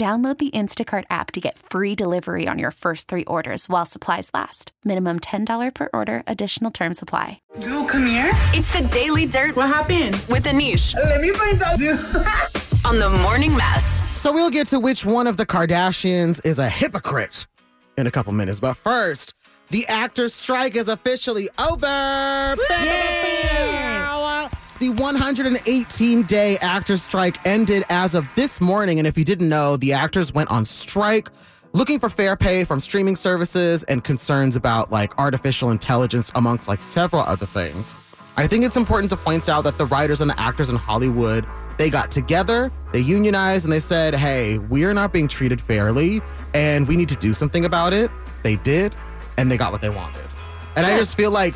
Download 0.00 0.38
the 0.38 0.50
Instacart 0.52 1.04
app 1.10 1.30
to 1.32 1.40
get 1.42 1.58
free 1.58 1.94
delivery 1.94 2.48
on 2.48 2.58
your 2.58 2.70
first 2.70 3.06
three 3.06 3.24
orders 3.26 3.68
while 3.68 3.84
supplies 3.84 4.30
last. 4.32 4.72
Minimum 4.82 5.20
$10 5.20 5.74
per 5.74 5.90
order, 5.92 6.22
additional 6.26 6.70
term 6.70 6.94
supply. 6.94 7.42
Dude, 7.60 7.86
come 7.86 8.06
here. 8.06 8.30
It's 8.54 8.72
the 8.72 8.88
Daily 8.88 9.26
Dirt 9.26 9.56
What 9.56 9.66
happened? 9.68 10.14
with 10.30 10.44
Aneesh 10.46 10.94
Let 10.94 11.20
me 11.20 11.32
find 11.32 11.60
out. 11.60 11.74
On 12.86 12.98
the 12.98 13.10
Morning 13.22 13.54
Mess. 13.54 13.84
So 14.18 14.32
we'll 14.32 14.48
get 14.48 14.68
to 14.68 14.80
which 14.80 15.04
one 15.04 15.26
of 15.26 15.36
the 15.36 15.44
Kardashians 15.44 16.40
is 16.46 16.58
a 16.58 16.70
hypocrite 16.70 17.46
in 17.98 18.06
a 18.06 18.10
couple 18.10 18.32
minutes. 18.32 18.58
But 18.58 18.78
first, 18.78 19.34
the 19.68 19.86
actors' 19.86 20.32
strike 20.32 20.76
is 20.76 20.88
officially 20.88 21.50
over. 21.58 22.56
The 24.80 24.88
118 24.88 26.22
day 26.22 26.56
actors' 26.62 27.02
strike 27.02 27.36
ended 27.46 27.84
as 27.90 28.14
of 28.14 28.26
this 28.34 28.62
morning. 28.62 28.98
And 28.98 29.06
if 29.06 29.18
you 29.18 29.26
didn't 29.26 29.50
know, 29.50 29.76
the 29.76 29.92
actors 29.92 30.32
went 30.32 30.50
on 30.50 30.64
strike 30.64 31.28
looking 31.74 32.00
for 32.00 32.08
fair 32.08 32.34
pay 32.34 32.64
from 32.64 32.80
streaming 32.80 33.14
services 33.14 33.84
and 33.84 34.02
concerns 34.02 34.56
about 34.56 34.90
like 34.90 35.18
artificial 35.18 35.70
intelligence, 35.70 36.32
amongst 36.34 36.66
like 36.66 36.80
several 36.80 37.20
other 37.20 37.44
things. 37.44 37.94
I 38.38 38.46
think 38.46 38.64
it's 38.64 38.78
important 38.78 39.10
to 39.10 39.18
point 39.18 39.50
out 39.50 39.64
that 39.64 39.76
the 39.76 39.84
writers 39.84 40.22
and 40.22 40.30
the 40.30 40.40
actors 40.40 40.70
in 40.70 40.76
Hollywood 40.76 41.46
they 41.76 41.90
got 41.90 42.10
together, 42.10 42.72
they 42.94 43.00
unionized, 43.00 43.66
and 43.66 43.72
they 43.72 43.80
said, 43.80 44.14
hey, 44.14 44.56
we're 44.56 44.94
not 44.94 45.12
being 45.12 45.28
treated 45.28 45.60
fairly 45.60 46.22
and 46.54 46.88
we 46.88 46.96
need 46.96 47.10
to 47.10 47.16
do 47.16 47.34
something 47.34 47.66
about 47.66 47.92
it. 47.92 48.10
They 48.42 48.56
did, 48.56 48.96
and 49.36 49.50
they 49.50 49.58
got 49.58 49.72
what 49.72 49.82
they 49.82 49.90
wanted. 49.90 50.22
And 50.74 50.86
I 50.86 50.96
just 50.96 51.18
feel 51.18 51.30
like 51.30 51.54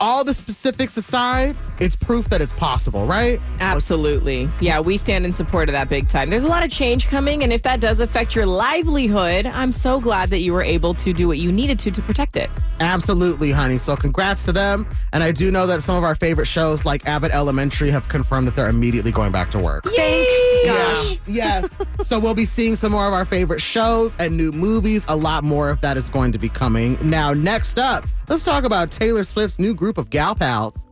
all 0.00 0.24
the 0.24 0.34
specifics 0.34 0.96
aside, 0.96 1.56
it's 1.80 1.96
proof 1.96 2.28
that 2.30 2.40
it's 2.40 2.52
possible, 2.52 3.06
right? 3.06 3.40
Absolutely. 3.60 4.48
Yeah, 4.60 4.80
we 4.80 4.96
stand 4.96 5.24
in 5.24 5.32
support 5.32 5.68
of 5.68 5.72
that 5.72 5.88
big 5.88 6.08
time. 6.08 6.30
There's 6.30 6.44
a 6.44 6.48
lot 6.48 6.64
of 6.64 6.70
change 6.70 7.08
coming, 7.08 7.42
and 7.42 7.52
if 7.52 7.62
that 7.62 7.80
does 7.80 8.00
affect 8.00 8.34
your 8.34 8.46
livelihood, 8.46 9.46
I'm 9.46 9.72
so 9.72 10.00
glad 10.00 10.30
that 10.30 10.40
you 10.40 10.52
were 10.52 10.62
able 10.62 10.94
to 10.94 11.12
do 11.12 11.26
what 11.26 11.38
you 11.38 11.52
needed 11.52 11.78
to 11.80 11.90
to 11.90 12.02
protect 12.02 12.36
it. 12.36 12.50
Absolutely, 12.80 13.50
honey. 13.50 13.78
So 13.78 13.94
congrats 13.96 14.44
to 14.44 14.52
them. 14.52 14.86
And 15.12 15.22
I 15.22 15.32
do 15.32 15.50
know 15.50 15.66
that 15.66 15.82
some 15.82 15.96
of 15.96 16.02
our 16.02 16.14
favorite 16.14 16.46
shows 16.46 16.84
like 16.84 17.06
Abbott 17.06 17.32
Elementary 17.32 17.90
have 17.90 18.08
confirmed 18.08 18.46
that 18.46 18.56
they're 18.56 18.68
immediately 18.68 19.12
going 19.12 19.32
back 19.32 19.50
to 19.50 19.58
work. 19.58 19.84
Thank 19.84 20.28
Gosh. 20.64 21.18
Yes. 21.26 21.84
so 22.04 22.18
we'll 22.18 22.34
be 22.34 22.44
seeing 22.44 22.76
some 22.76 22.92
more 22.92 23.06
of 23.06 23.12
our 23.12 23.24
favorite 23.24 23.60
shows 23.60 24.16
and 24.18 24.36
new 24.36 24.52
movies. 24.52 25.04
A 25.08 25.16
lot 25.16 25.44
more 25.44 25.70
of 25.70 25.80
that 25.80 25.96
is 25.96 26.10
going 26.10 26.32
to 26.32 26.38
be 26.38 26.48
coming. 26.48 26.98
Now, 27.02 27.32
next 27.32 27.78
up, 27.78 28.04
let's 28.30 28.42
talk 28.44 28.64
about 28.64 28.90
Taylor 28.90 29.24
Swift's 29.24 29.58
new 29.58 29.74
group 29.74 29.98
of 29.98 30.08
gal 30.08 30.34
pals. 30.34 30.86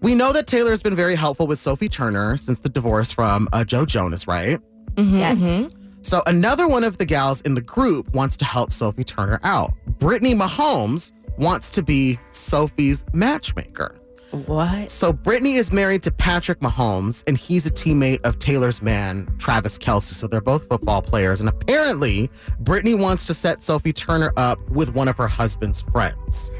We 0.00 0.14
know 0.14 0.32
that 0.32 0.46
Taylor 0.46 0.70
has 0.70 0.82
been 0.82 0.96
very 0.96 1.14
helpful 1.14 1.46
with 1.46 1.58
Sophie 1.58 1.88
Turner 1.88 2.36
since 2.36 2.58
the 2.60 2.68
divorce 2.68 3.12
from 3.12 3.48
uh, 3.52 3.64
Joe 3.64 3.84
Jonas, 3.84 4.26
right? 4.26 4.58
Yes. 4.96 5.68
So 6.02 6.22
another 6.26 6.66
one 6.66 6.84
of 6.84 6.98
the 6.98 7.04
gals 7.04 7.40
in 7.42 7.54
the 7.54 7.60
group 7.60 8.12
wants 8.14 8.36
to 8.38 8.44
help 8.44 8.72
Sophie 8.72 9.04
Turner 9.04 9.38
out. 9.44 9.72
Brittany 9.98 10.34
Mahomes 10.34 11.12
wants 11.38 11.70
to 11.72 11.82
be 11.82 12.18
Sophie's 12.30 13.04
matchmaker. 13.12 14.00
What? 14.32 14.90
So 14.90 15.12
Brittany 15.12 15.54
is 15.54 15.72
married 15.72 16.02
to 16.04 16.10
Patrick 16.10 16.60
Mahomes, 16.60 17.22
and 17.26 17.36
he's 17.36 17.66
a 17.66 17.70
teammate 17.70 18.20
of 18.24 18.38
Taylor's 18.38 18.80
man, 18.80 19.28
Travis 19.38 19.78
Kelce. 19.78 20.14
So 20.14 20.26
they're 20.26 20.40
both 20.40 20.68
football 20.68 21.02
players. 21.02 21.40
And 21.40 21.48
apparently, 21.48 22.30
Brittany 22.60 22.94
wants 22.94 23.26
to 23.26 23.34
set 23.34 23.62
Sophie 23.62 23.92
Turner 23.92 24.32
up 24.36 24.58
with 24.70 24.94
one 24.94 25.08
of 25.08 25.16
her 25.18 25.28
husband's 25.28 25.82
friends. 25.82 26.50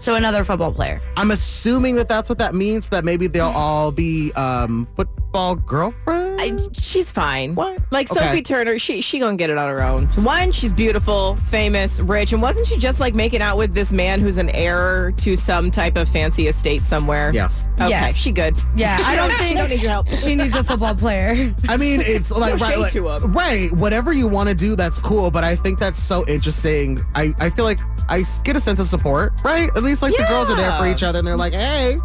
So 0.00 0.16
another 0.16 0.42
football 0.42 0.72
player. 0.72 0.98
I'm 1.16 1.30
assuming 1.30 1.94
that 1.94 2.08
that's 2.08 2.28
what 2.28 2.38
that 2.38 2.56
means. 2.56 2.88
That 2.88 3.04
maybe 3.04 3.28
they'll 3.28 3.46
all 3.46 3.92
be 3.92 4.32
um, 4.32 4.88
football 4.96 5.54
girlfriends. 5.54 6.21
I, 6.42 6.58
she's 6.72 7.10
fine. 7.12 7.54
What? 7.54 7.78
Like 7.90 8.10
Okay. 8.10 8.20
Sophie 8.20 8.42
Turner, 8.42 8.78
she 8.78 9.00
she 9.00 9.18
gonna 9.18 9.36
get 9.36 9.50
it 9.50 9.58
on 9.58 9.68
her 9.68 9.82
own. 9.82 10.06
One, 10.24 10.52
she's 10.52 10.72
beautiful, 10.72 11.36
famous, 11.48 12.00
rich, 12.00 12.32
and 12.32 12.42
wasn't 12.42 12.66
she 12.66 12.76
just 12.76 13.00
like 13.00 13.14
making 13.14 13.42
out 13.42 13.56
with 13.56 13.74
this 13.74 13.92
man 13.92 14.20
who's 14.20 14.38
an 14.38 14.50
heir 14.50 15.12
to 15.18 15.36
some 15.36 15.70
type 15.70 15.96
of 15.96 16.08
fancy 16.08 16.48
estate 16.48 16.84
somewhere? 16.84 17.30
yes. 17.34 17.66
Okay, 17.74 17.90
Yes. 17.90 18.16
she 18.16 18.32
good. 18.32 18.56
Yeah, 18.76 18.98
I 19.04 19.14
don't 19.16 19.30
think 19.32 19.48
She 19.48 19.54
don't 19.54 19.68
need 19.70 19.82
your 19.82 19.90
help. 19.90 20.08
she 20.08 20.34
needs 20.34 20.56
a 20.56 20.64
football 20.64 20.94
player. 20.94 21.54
I 21.68 21.76
mean, 21.76 22.00
it's 22.02 22.30
like, 22.36 22.54
No 22.58 22.64
right, 22.66 22.72
shade 22.74 22.80
like- 22.80 22.92
to 22.92 23.08
'em. 23.10 23.32
right. 23.32 23.70
Whatever 23.72 24.12
you 24.12 24.26
want 24.28 24.48
to 24.48 24.54
do, 24.54 24.74
that's 24.76 24.98
cool. 24.98 25.30
But 25.30 25.44
I 25.44 25.56
think 25.56 25.78
that's 25.78 26.02
so 26.02 26.26
interesting. 26.26 27.00
I, 27.14 27.34
I 27.38 27.50
feel 27.50 27.64
like 27.64 27.78
I 28.08 28.24
get 28.44 28.56
a 28.56 28.60
sense 28.60 28.80
of 28.80 28.86
support, 28.86 29.32
right? 29.44 29.70
At 29.76 29.82
least 29.82 30.02
like 30.02 30.16
the 30.16 30.24
girls 30.24 30.50
are 30.50 30.56
there 30.56 30.72
for 30.78 30.86
each 30.86 31.02
other 31.02 31.18
and 31.20 31.26
they're 31.28 31.36
like, 31.36 31.52
hey, 31.54 31.98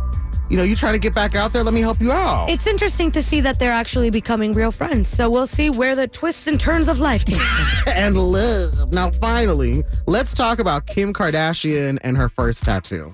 you 0.50 0.58
know, 0.58 0.64
you 0.64 0.76
trying 0.76 0.94
to 0.94 1.00
get 1.00 1.14
back 1.14 1.36
out 1.36 1.54
there? 1.54 1.64
Let 1.64 1.74
me 1.74 1.82
help 1.82 2.00
you 2.00 2.12
out. 2.12 2.50
It's 2.50 2.68
interesting 2.68 3.12
to 3.12 3.22
see 3.22 3.42
that 3.42 3.60
they're 3.60 3.72
actually 3.72 4.10
becoming 4.10 4.54
real 4.54 4.72
friends. 4.72 5.10
So 5.10 5.30
we'll 5.30 5.48
see 5.48 5.70
where 5.70 5.96
the 5.96 6.08
twists 6.08 6.48
and 6.48 6.60
turns 6.60 6.88
of 6.88 7.00
life 7.00 7.26
take 7.26 7.38
them. 7.38 7.68
and 7.96 8.18
love. 8.18 8.92
Now, 8.92 9.12
finally, 9.12 9.84
let's 10.06 10.34
talk 10.34 10.60
about 10.60 10.86
Kim 10.88 11.14
Kardashian 11.14 11.98
and 12.02 12.18
her 12.18 12.30
first 12.30 12.64
tattoo. 12.64 13.14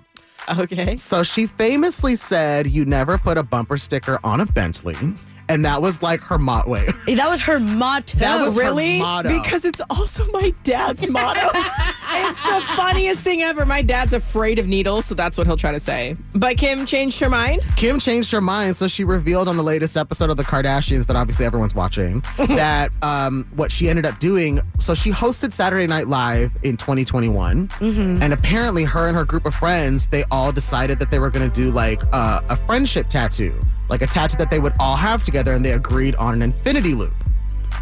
Okay. 0.58 0.96
So 0.96 1.24
she 1.24 1.48
famously 1.48 2.16
said, 2.16 2.68
"You 2.68 2.84
never 2.86 3.18
put 3.18 3.38
a 3.38 3.44
bumper 3.44 3.78
sticker 3.78 4.20
on 4.24 4.42
a 4.42 4.46
Bentley." 4.46 4.98
And 5.50 5.66
that 5.66 5.82
was 5.82 6.02
like 6.02 6.22
her 6.22 6.38
motto. 6.38 6.70
Wait, 6.70 7.18
that 7.18 7.30
was 7.30 7.42
her 7.42 7.60
motto. 7.60 8.18
That 8.18 8.42
was 8.42 8.56
her 8.56 8.64
really? 8.64 9.00
motto. 9.00 9.30
Because 9.30 9.66
it's 9.66 9.82
also 9.90 10.26
my 10.32 10.54
dad's 10.64 11.10
motto. 11.10 11.42
it's 12.24 12.44
the 12.44 12.62
funniest 12.76 13.22
thing 13.22 13.42
ever. 13.42 13.66
My 13.66 13.82
dad's 13.82 14.14
afraid 14.14 14.60
of 14.60 14.68
needles, 14.68 15.06
so 15.06 15.16
that's 15.16 15.38
what 15.38 15.48
he'll 15.48 15.58
try 15.58 15.72
to 15.72 15.80
say. 15.80 16.16
But 16.36 16.58
Kim 16.58 16.86
changed 16.86 17.20
her 17.20 17.30
mind. 17.30 17.62
Kim 17.76 18.00
changed 18.00 18.32
her 18.32 18.42
mind, 18.42 18.76
so 18.76 18.88
she 18.88 19.04
revealed 19.04 19.48
on 19.48 19.58
the 19.58 19.64
latest 19.64 19.98
episode 19.98 20.30
of 20.30 20.38
The 20.38 20.44
Kardashians 20.44 21.06
that 21.08 21.16
obviously 21.16 21.46
everyone's 21.46 21.76
watching 21.76 22.22
that 22.38 22.96
um, 23.04 23.48
what 23.56 23.72
she 23.72 23.90
ended 23.90 24.06
up 24.06 24.20
doing. 24.20 24.60
So 24.80 24.94
she 24.94 25.12
hosted 25.12 25.52
Saturday 25.54 25.88
Night 25.88 26.08
Live 26.08 26.54
in 26.64 26.78
2021, 26.78 27.70
and 27.82 28.34
apparently 28.34 28.84
her 28.84 29.08
and 29.08 29.16
her 29.16 29.26
group 29.26 29.46
of 29.46 29.54
friends 29.54 30.08
they 30.08 30.24
all 30.32 30.52
decided 30.52 31.00
that 31.00 31.12
they 31.12 31.20
were 31.20 31.30
going 31.30 31.50
to 31.50 31.54
do 31.56 31.72
like 31.72 32.02
uh, 32.14 32.42
a 32.50 32.56
friendship 32.56 33.08
tattoo, 33.10 33.60
like 33.90 34.02
a 34.02 34.08
tattoo 34.08 34.38
that 34.38 34.50
they 34.50 34.60
would 34.60 34.74
all 34.80 34.96
have 34.96 35.24
together, 35.24 35.54
and 35.54 35.64
they 35.64 35.74
agreed 35.74 36.16
on 36.16 36.34
an 36.34 36.42
infinity 36.42 36.94
loop. 36.94 37.14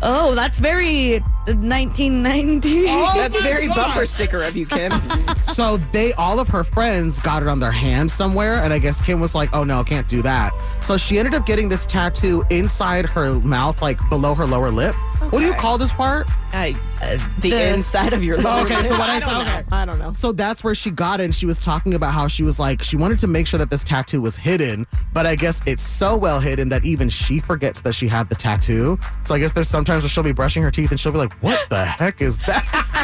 Oh, 0.03 0.33
that's 0.33 0.59
very 0.59 1.19
1990. 1.45 2.85
That's 2.85 3.39
very 3.41 3.67
bumper 3.67 4.05
sticker 4.05 4.41
of 4.41 4.55
you, 4.55 4.65
Kim. 4.65 4.91
so 5.41 5.77
they 5.77 6.13
all 6.13 6.39
of 6.39 6.47
her 6.47 6.63
friends 6.63 7.19
got 7.19 7.41
it 7.43 7.47
on 7.47 7.59
their 7.59 7.71
hand 7.71 8.09
somewhere 8.09 8.55
and 8.63 8.71
i 8.73 8.79
guess 8.79 9.01
kim 9.01 9.19
was 9.19 9.35
like 9.35 9.49
oh 9.53 9.63
no 9.63 9.83
can't 9.83 10.07
do 10.07 10.21
that 10.21 10.51
so 10.81 10.97
she 10.97 11.19
ended 11.19 11.33
up 11.33 11.45
getting 11.45 11.67
this 11.67 11.85
tattoo 11.85 12.43
inside 12.49 13.05
her 13.05 13.33
mouth 13.41 13.81
like 13.81 13.97
below 14.09 14.33
her 14.33 14.45
lower 14.45 14.71
lip 14.71 14.95
what 15.29 15.39
do 15.39 15.45
you 15.45 15.53
call 15.53 15.77
this 15.77 15.93
part? 15.93 16.27
I, 16.53 16.75
uh, 17.01 17.17
the, 17.39 17.49
The- 17.51 17.73
inside 17.73 18.11
of 18.13 18.23
your 18.23 18.37
lower 18.41 18.61
Okay, 18.65 18.75
so 18.83 18.97
what 18.97 19.09
I 19.09 19.19
saw- 19.21 19.41
okay. 19.41 19.63
I 19.71 19.85
don't 19.85 19.99
know. 19.99 20.11
so 20.11 20.31
that's 20.31 20.63
where 20.63 20.75
she 20.75 20.91
got 20.91 21.21
it 21.21 21.25
and 21.25 21.33
she 21.35 21.45
was 21.45 21.61
talking 21.61 21.93
about 21.93 22.13
how 22.13 22.27
she 22.27 22.43
was 22.43 22.59
like 22.59 22.83
she 22.83 22.97
wanted 22.97 23.19
to 23.19 23.27
make 23.27 23.47
sure 23.47 23.57
that 23.59 23.69
this 23.69 23.83
tattoo 23.83 24.19
was 24.21 24.35
hidden 24.35 24.85
but 25.13 25.25
i 25.25 25.35
guess 25.35 25.61
it's 25.65 25.81
so 25.81 26.17
well 26.17 26.39
hidden 26.39 26.67
that 26.69 26.83
even 26.83 27.07
she 27.09 27.39
forgets 27.39 27.81
that 27.81 27.93
she 27.93 28.07
had 28.07 28.27
the 28.29 28.35
tattoo. 28.35 28.99
So 29.23 29.33
i 29.35 29.39
guess 29.39 29.51
there's 29.53 29.69
sometimes 29.69 30.03
where 30.03 30.09
she'll 30.09 30.23
be 30.23 30.31
brushing 30.33 30.61
her 30.63 30.71
teeth 30.71 30.91
and 30.91 30.99
she'll 30.99 31.11
be 31.13 31.17
like 31.19 31.33
what 31.35 31.69
the 31.69 31.85
heck 31.85 32.21
is 32.21 32.37
that 32.45 32.65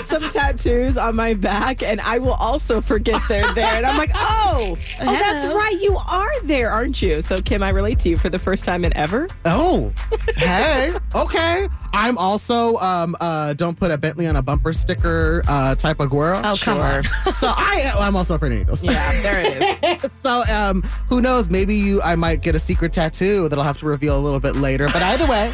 have 0.00 0.22
have 0.22 0.32
some 0.32 0.40
tattoos 0.40 0.96
on 0.96 1.16
my 1.16 1.34
back, 1.34 1.82
and 1.82 2.00
I 2.00 2.18
will 2.18 2.34
also 2.34 2.80
forget 2.80 3.20
they're 3.28 3.52
there. 3.54 3.76
And 3.76 3.86
I'm 3.86 3.96
like, 3.98 4.10
oh, 4.14 4.76
oh, 5.00 5.04
that's 5.04 5.46
right. 5.46 5.76
You 5.80 5.96
are 6.10 6.40
there, 6.42 6.70
aren't 6.70 7.02
you? 7.02 7.20
So, 7.20 7.36
Kim, 7.36 7.62
I 7.62 7.70
relate 7.70 7.98
to 8.00 8.08
you 8.08 8.16
for 8.16 8.28
the 8.28 8.38
first 8.38 8.64
time 8.64 8.84
in 8.84 8.96
ever. 8.96 9.28
Oh, 9.44 9.92
hey, 10.36 10.94
okay. 11.14 11.68
I'm 11.92 12.16
also 12.18 12.76
um 12.76 13.16
uh 13.20 13.52
don't 13.54 13.76
put 13.76 13.90
a 13.90 13.98
Bentley 13.98 14.28
on 14.28 14.36
a 14.36 14.42
bumper 14.42 14.72
sticker 14.72 15.42
uh 15.48 15.74
type 15.74 15.98
of 15.98 16.08
girl. 16.10 16.40
Oh, 16.44 16.56
come 16.60 16.78
on. 16.78 17.02
So 17.32 17.48
I 17.48 17.92
I'm 17.98 18.14
also 18.14 18.36
afraid 18.36 18.52
of 18.52 18.58
needles. 18.58 18.84
Yeah, 18.84 19.22
there 19.22 19.40
it 19.44 20.04
is. 20.04 20.10
So 20.20 20.42
um 20.52 20.82
who 21.08 21.20
knows? 21.20 21.50
Maybe 21.50 21.74
you 21.74 22.00
I 22.02 22.14
might 22.14 22.42
get 22.42 22.54
a 22.54 22.60
secret 22.60 22.92
tattoo 22.92 23.48
that 23.48 23.58
I'll 23.58 23.64
have 23.64 23.78
to 23.78 23.86
reveal 23.86 24.16
a 24.16 24.22
little 24.22 24.38
bit 24.38 24.54
later. 24.54 24.86
But 24.86 25.02
either 25.02 25.26
way. 25.26 25.52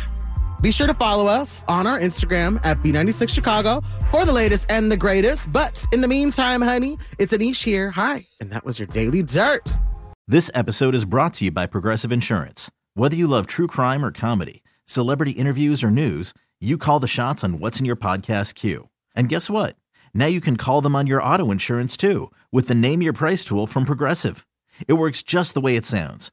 Be 0.62 0.72
sure 0.72 0.86
to 0.86 0.94
follow 0.94 1.26
us 1.26 1.64
on 1.68 1.86
our 1.86 1.98
Instagram 1.98 2.64
at 2.64 2.78
B96 2.82 3.28
Chicago 3.28 3.82
for 4.10 4.24
the 4.24 4.32
latest 4.32 4.70
and 4.70 4.90
the 4.90 4.96
greatest. 4.96 5.52
But 5.52 5.84
in 5.92 6.00
the 6.00 6.08
meantime, 6.08 6.62
honey, 6.62 6.98
it's 7.18 7.32
Aneesh 7.32 7.62
here. 7.62 7.90
Hi. 7.90 8.24
And 8.40 8.50
that 8.50 8.64
was 8.64 8.78
your 8.78 8.86
daily 8.88 9.22
dirt. 9.22 9.68
This 10.26 10.50
episode 10.54 10.94
is 10.94 11.04
brought 11.04 11.34
to 11.34 11.44
you 11.44 11.50
by 11.50 11.66
Progressive 11.66 12.10
Insurance. 12.10 12.70
Whether 12.94 13.16
you 13.16 13.26
love 13.26 13.46
true 13.46 13.66
crime 13.66 14.04
or 14.04 14.10
comedy, 14.10 14.62
celebrity 14.86 15.32
interviews 15.32 15.84
or 15.84 15.90
news, 15.90 16.32
you 16.60 16.78
call 16.78 17.00
the 17.00 17.06
shots 17.06 17.44
on 17.44 17.58
what's 17.60 17.78
in 17.78 17.84
your 17.84 17.96
podcast 17.96 18.54
queue. 18.54 18.88
And 19.14 19.28
guess 19.28 19.50
what? 19.50 19.76
Now 20.14 20.26
you 20.26 20.40
can 20.40 20.56
call 20.56 20.80
them 20.80 20.96
on 20.96 21.06
your 21.06 21.22
auto 21.22 21.50
insurance 21.50 21.96
too 21.96 22.32
with 22.50 22.66
the 22.68 22.74
Name 22.74 23.02
Your 23.02 23.12
Price 23.12 23.44
tool 23.44 23.66
from 23.66 23.84
Progressive. 23.84 24.46
It 24.88 24.94
works 24.94 25.22
just 25.22 25.52
the 25.54 25.60
way 25.60 25.76
it 25.76 25.84
sounds. 25.86 26.32